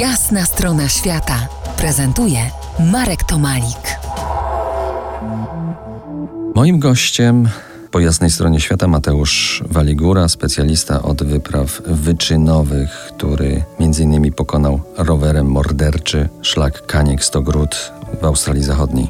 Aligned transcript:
Jasna 0.00 0.44
strona 0.44 0.88
świata 0.88 1.48
prezentuje 1.76 2.38
Marek 2.92 3.24
Tomalik. 3.24 3.98
Moim 6.54 6.78
gościem 6.78 7.48
po 7.90 8.00
jasnej 8.00 8.30
stronie 8.30 8.60
świata 8.60 8.88
Mateusz 8.88 9.62
Waligura, 9.70 10.28
specjalista 10.28 11.02
od 11.02 11.22
wypraw 11.22 11.82
wyczynowych, 11.86 12.90
który 12.90 13.62
m.in. 13.80 14.32
pokonał 14.32 14.80
rowerem 14.96 15.46
morderczy 15.46 16.28
szlak 16.42 16.86
Kaniek 16.86 17.24
Stogród 17.24 17.92
w 18.20 18.24
Australii 18.24 18.64
Zachodniej. 18.64 19.08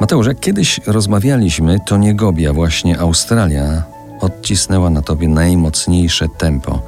Mateusz, 0.00 0.26
jak 0.26 0.40
kiedyś 0.40 0.80
rozmawialiśmy, 0.86 1.78
to 1.86 1.96
nie 1.96 2.14
Gobia, 2.14 2.52
właśnie 2.52 2.98
Australia 2.98 3.82
odcisnęła 4.20 4.90
na 4.90 5.02
tobie 5.02 5.28
najmocniejsze 5.28 6.28
tempo. 6.28 6.82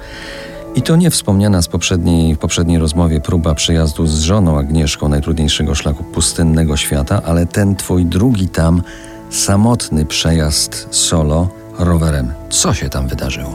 I 0.76 0.82
to 0.82 0.96
nie 0.96 1.10
wspomniana 1.10 1.62
z 1.62 1.68
poprzedniej, 1.68 2.34
w 2.34 2.38
poprzedniej 2.38 2.78
rozmowie 2.78 3.20
próba 3.20 3.54
przejazdu 3.54 4.06
z 4.06 4.20
żoną 4.20 4.58
Agnieszką 4.58 5.08
najtrudniejszego 5.08 5.74
szlaku 5.74 6.04
pustynnego 6.04 6.76
świata, 6.76 7.22
ale 7.24 7.46
ten 7.46 7.76
twój 7.76 8.04
drugi 8.04 8.48
tam 8.48 8.82
samotny 9.30 10.04
przejazd 10.04 10.88
solo 10.90 11.48
rowerem. 11.78 12.32
Co 12.50 12.74
się 12.74 12.88
tam 12.88 13.08
wydarzyło? 13.08 13.54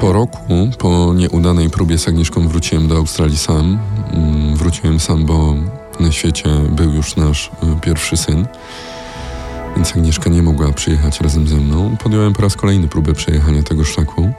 Po 0.00 0.12
roku, 0.12 0.38
po 0.78 1.14
nieudanej 1.14 1.70
próbie 1.70 1.98
z 1.98 2.08
Agnieszką 2.08 2.48
wróciłem 2.48 2.88
do 2.88 2.96
Australii 2.96 3.38
sam. 3.38 3.78
Mm, 4.12 4.56
wróciłem 4.56 5.00
sam, 5.00 5.26
bo 5.26 5.54
na 6.00 6.12
świecie 6.12 6.48
był 6.70 6.92
już 6.92 7.16
nasz 7.16 7.50
y, 7.76 7.80
pierwszy 7.80 8.16
syn, 8.16 8.46
więc 9.76 9.96
Agnieszka 9.96 10.30
nie 10.30 10.42
mogła 10.42 10.72
przyjechać 10.72 11.20
razem 11.20 11.48
ze 11.48 11.56
mną. 11.56 11.96
Podjąłem 12.02 12.32
po 12.32 12.42
raz 12.42 12.56
kolejny 12.56 12.88
próbę 12.88 13.12
przejechania 13.12 13.62
tego 13.62 13.84
szlaku. 13.84 14.32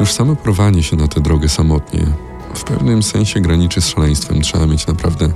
Już 0.00 0.12
samo 0.12 0.36
porwanie 0.36 0.82
się 0.82 0.96
na 0.96 1.08
tę 1.08 1.20
drogę 1.20 1.48
samotnie 1.48 2.06
w 2.54 2.64
pewnym 2.64 3.02
sensie 3.02 3.40
graniczy 3.40 3.80
z 3.80 3.88
szaleństwem. 3.88 4.40
Trzeba 4.40 4.66
mieć 4.66 4.86
naprawdę 4.86 5.32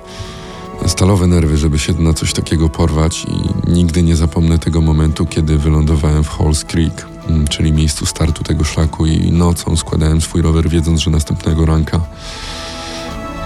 stalowe 0.87 1.27
nerwy, 1.27 1.57
żeby 1.59 1.79
się 1.79 1.93
na 1.93 2.15
coś 2.15 2.32
takiego 2.32 2.68
porwać 2.68 3.24
i 3.24 3.71
nigdy 3.71 4.02
nie 4.02 4.16
zapomnę 4.16 4.59
tego 4.59 4.80
momentu, 4.80 5.27
kiedy 5.27 5.59
wylądowałem 5.59 6.24
w 6.24 6.29
Halls 6.29 6.65
Creek, 6.65 7.07
mm, 7.29 7.49
czyli 7.49 7.73
miejscu 7.73 8.07
startu 8.07 8.45
tego 8.45 8.65
szlaku 8.65 9.07
i 9.07 9.33
nocą 9.33 9.77
składałem 9.77 10.21
swój 10.21 10.43
rower, 10.43 10.68
wiedząc, 10.68 11.01
że 11.01 11.10
następnego 11.10 11.66
ranka 11.66 12.01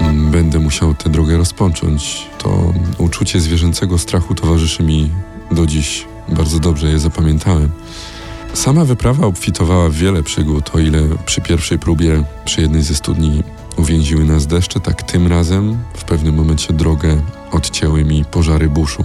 mm, 0.00 0.30
będę 0.30 0.58
musiał 0.58 0.94
tę 0.94 1.10
drogę 1.10 1.36
rozpocząć. 1.36 2.26
To 2.38 2.72
uczucie 2.98 3.40
zwierzęcego 3.40 3.98
strachu 3.98 4.34
towarzyszy 4.34 4.82
mi 4.82 5.10
do 5.50 5.66
dziś. 5.66 6.06
Bardzo 6.28 6.58
dobrze 6.58 6.88
je 6.88 6.98
zapamiętałem. 6.98 7.70
Sama 8.56 8.84
wyprawa 8.84 9.26
obfitowała 9.26 9.88
w 9.88 9.94
wiele 9.94 10.22
przygód, 10.22 10.70
o 10.74 10.78
ile 10.78 11.02
przy 11.26 11.40
pierwszej 11.40 11.78
próbie, 11.78 12.24
przy 12.44 12.60
jednej 12.60 12.82
ze 12.82 12.94
studni 12.94 13.42
uwięziły 13.76 14.24
nas 14.24 14.46
deszcze, 14.46 14.80
tak 14.80 15.02
tym 15.02 15.26
razem 15.26 15.78
w 15.94 16.04
pewnym 16.04 16.34
momencie 16.34 16.72
drogę 16.72 17.22
odcięły 17.52 18.04
mi 18.04 18.24
pożary 18.24 18.68
buszu. 18.68 19.04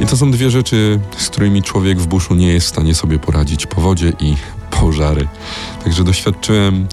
I 0.00 0.06
to 0.06 0.16
są 0.16 0.30
dwie 0.30 0.50
rzeczy, 0.50 1.00
z 1.16 1.28
którymi 1.28 1.62
człowiek 1.62 1.98
w 1.98 2.06
buszu 2.06 2.34
nie 2.34 2.52
jest 2.52 2.66
w 2.66 2.70
stanie 2.70 2.94
sobie 2.94 3.18
poradzić: 3.18 3.66
powodzie 3.66 4.12
i 4.20 4.36
pożary. 4.70 5.28
Także 5.84 6.04
doświadczyłem 6.04 6.86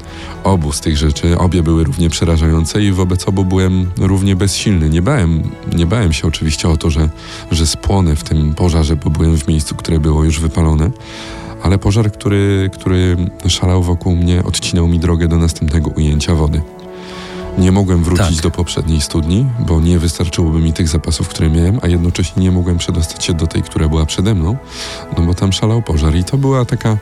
obu 0.44 0.72
z 0.72 0.82
tych 0.82 0.98
rzeczy. 0.98 1.38
Obie 1.38 1.64
były 1.64 1.84
równie 1.84 2.10
przerażające 2.10 2.84
i 2.84 2.92
wobec 2.92 3.28
obu 3.28 3.45
byłem 3.45 3.92
równie 3.98 4.36
bezsilny. 4.36 4.90
Nie 4.90 5.02
bałem, 5.02 5.44
nie 5.76 5.86
bałem 5.86 6.14
się 6.14 6.28
oczywiście 6.28 6.70
o 6.70 6.78
to, 6.78 6.90
że, 6.90 7.10
że 7.52 7.68
spłonę 7.68 8.16
w 8.16 8.23
tym 8.23 8.54
pożarze, 8.56 8.95
bo 8.95 9.10
byłem 9.10 9.38
w 9.38 9.48
miejscu, 9.48 9.76
które 9.76 10.00
było 10.00 10.23
już 10.23 10.40
wypalone, 10.40 10.92
ale 11.63 11.77
pożar, 11.77 12.11
który, 12.11 12.69
który 12.73 13.17
szalał 13.47 13.83
wokół 13.83 14.16
mnie, 14.16 14.44
odcinał 14.44 14.88
mi 14.88 15.00
drogę 15.00 15.27
do 15.27 15.38
następnego 15.38 15.89
ujęcia 15.89 16.36
wody. 16.36 16.61
Nie 17.58 17.72
mogłem 17.72 18.03
wrócić 18.03 18.36
Tak. 18.36 18.44
do 18.44 18.52
poprzedniej 18.52 19.02
studni, 19.02 19.45
bo 19.59 19.81
nie 19.81 19.99
wystarczyłoby 19.99 20.59
mi 20.59 20.73
tych 20.73 20.88
zapasów, 20.88 21.27
które 21.27 21.49
miałem, 21.49 21.80
a 21.81 21.88
jednocześnie 21.88 22.44
nie 22.44 22.52
mogłem 22.52 22.77
przedostać 22.77 23.25
się 23.25 23.33
do 23.33 23.47
tej, 23.47 23.64
która 23.64 23.88
była 23.89 24.05
przede 24.05 24.36
mną, 24.36 24.58
no 25.17 25.23
bo 25.25 25.33
tam 25.33 25.54
szalał 25.54 25.82
pożar. 25.82 26.15
I 26.15 26.23
to 26.23 26.37
była 26.37 26.65
taka, 26.65 26.98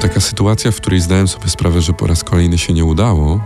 taka 0.00 0.20
sytuacja, 0.20 0.70
w 0.70 0.76
której 0.76 1.00
zdałem 1.00 1.28
sobie 1.28 1.48
sprawę, 1.48 1.80
że 1.82 1.92
po 1.92 2.06
raz 2.06 2.24
kolejny 2.24 2.58
się 2.58 2.72
nie 2.72 2.84
udało, 2.84 3.40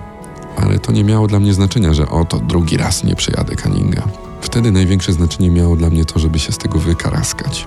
ale 0.56 0.78
to 0.78 0.92
nie 0.92 1.04
miało 1.04 1.26
dla 1.26 1.40
mnie 1.40 1.54
znaczenia, 1.54 1.94
że 1.94 2.08
oto 2.08 2.38
drugi 2.40 2.76
raz 2.76 3.04
nie 3.04 3.16
przejadę 3.16 3.56
Kaninga. 3.56 4.02
Wtedy 4.40 4.72
największe 4.72 5.12
znaczenie 5.12 5.50
miało 5.50 5.76
dla 5.76 5.90
mnie 5.90 6.04
to, 6.04 6.18
żeby 6.18 6.38
się 6.38 6.52
z 6.52 6.58
tego 6.58 6.78
wykaraskać, 6.78 7.66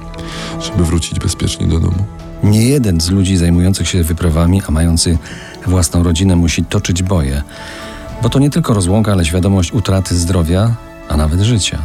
żeby 0.76 0.88
wrócić 0.88 1.20
bezpiecznie 1.20 1.68
do 1.68 1.80
domu. 1.80 2.06
Nie 2.44 2.68
jeden 2.68 3.02
z 3.02 3.10
ludzi 3.10 3.38
zajmujących 3.38 3.88
się 3.88 4.04
wyprawami, 4.04 4.62
a 4.68 4.72
mający 4.72 5.18
własną 5.68 6.04
rodzinę, 6.04 6.36
musi 6.36 6.66
toczyć 6.66 7.04
boje. 7.04 7.44
Bo 8.24 8.30
to 8.30 8.40
nie 8.40 8.50
tylko 8.50 8.74
rozłąka, 8.74 9.12
ale 9.12 9.26
świadomość 9.26 9.74
utraty 9.74 10.16
zdrowia, 10.16 10.76
a 11.10 11.18
nawet 11.18 11.42
życia. 11.42 11.80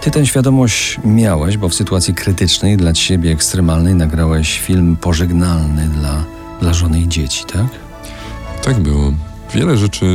Ty 0.00 0.10
tę 0.10 0.26
świadomość 0.26 0.98
miałeś, 1.04 1.56
bo 1.56 1.68
w 1.68 1.74
sytuacji 1.74 2.14
krytycznej, 2.14 2.76
dla 2.76 2.92
ciebie 2.92 3.32
ekstremalnej, 3.32 3.94
nagrałeś 3.94 4.60
film 4.60 4.96
pożegnalny 4.96 5.86
dla, 5.86 6.24
dla 6.60 6.72
żony 6.72 7.00
i 7.00 7.08
dzieci, 7.08 7.44
tak? 7.52 7.66
Tak 8.62 8.80
było. 8.80 9.12
Wiele 9.54 9.76
rzeczy 9.76 10.06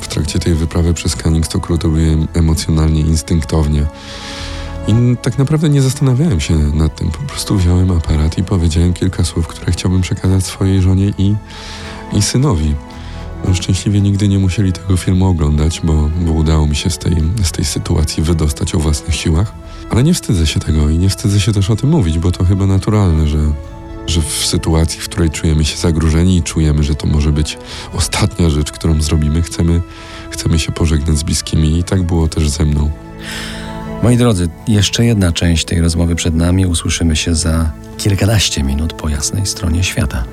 w 0.00 0.08
trakcie 0.08 0.38
tej 0.38 0.54
wyprawy 0.54 0.94
przez 0.94 1.16
Canning 1.16 1.46
robiłem 1.82 2.28
emocjonalnie, 2.34 3.00
instynktownie. 3.00 3.86
I 4.88 5.16
tak 5.22 5.38
naprawdę 5.38 5.68
nie 5.68 5.82
zastanawiałem 5.82 6.40
się 6.40 6.54
nad 6.54 6.96
tym. 6.96 7.10
Po 7.10 7.18
prostu 7.18 7.56
wziąłem 7.56 7.90
aparat 7.90 8.38
i 8.38 8.42
powiedziałem 8.42 8.92
kilka 8.92 9.24
słów, 9.24 9.46
które 9.46 9.72
chciałbym 9.72 10.00
przekazać 10.00 10.44
swojej 10.44 10.82
żonie 10.82 11.12
i, 11.18 11.34
i 12.12 12.22
synowi. 12.22 12.74
No, 13.48 13.54
Szczęśliwie 13.54 14.00
nigdy 14.00 14.28
nie 14.28 14.38
musieli 14.38 14.72
tego 14.72 14.96
filmu 14.96 15.26
oglądać, 15.26 15.80
bo, 15.84 16.10
bo 16.20 16.32
udało 16.32 16.66
mi 16.66 16.76
się 16.76 16.90
z 16.90 16.98
tej, 16.98 17.16
z 17.42 17.52
tej 17.52 17.64
sytuacji 17.64 18.22
wydostać 18.22 18.74
o 18.74 18.78
własnych 18.78 19.16
siłach. 19.16 19.52
Ale 19.90 20.02
nie 20.04 20.14
wstydzę 20.14 20.46
się 20.46 20.60
tego 20.60 20.88
i 20.88 20.98
nie 20.98 21.08
wstydzę 21.08 21.40
się 21.40 21.52
też 21.52 21.70
o 21.70 21.76
tym 21.76 21.90
mówić, 21.90 22.18
bo 22.18 22.32
to 22.32 22.44
chyba 22.44 22.66
naturalne, 22.66 23.28
że, 23.28 23.38
że 24.06 24.22
w 24.22 24.46
sytuacji, 24.46 25.00
w 25.00 25.08
której 25.08 25.30
czujemy 25.30 25.64
się 25.64 25.76
zagrożeni 25.76 26.36
i 26.36 26.42
czujemy, 26.42 26.82
że 26.82 26.94
to 26.94 27.06
może 27.06 27.32
być 27.32 27.58
ostatnia 27.92 28.50
rzecz, 28.50 28.72
którą 28.72 29.02
zrobimy, 29.02 29.42
chcemy, 29.42 29.82
chcemy 30.30 30.58
się 30.58 30.72
pożegnać 30.72 31.18
z 31.18 31.22
bliskimi 31.22 31.78
i 31.78 31.84
tak 31.84 32.02
było 32.02 32.28
też 32.28 32.48
ze 32.48 32.64
mną. 32.64 32.90
Moi 34.02 34.16
drodzy, 34.16 34.48
jeszcze 34.68 35.04
jedna 35.04 35.32
część 35.32 35.64
tej 35.64 35.80
rozmowy 35.80 36.14
przed 36.14 36.34
nami. 36.34 36.66
Usłyszymy 36.66 37.16
się 37.16 37.34
za 37.34 37.70
kilkanaście 37.98 38.62
minut 38.62 38.92
po 38.92 39.08
jasnej 39.08 39.46
stronie 39.46 39.84
świata. 39.84 40.24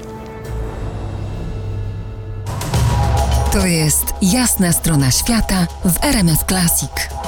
To 3.51 3.66
jest 3.66 4.13
Jasna 4.22 4.72
strona 4.72 5.12
świata 5.12 5.68
w 5.85 6.03
RMS 6.03 6.40
Classic. 6.47 7.22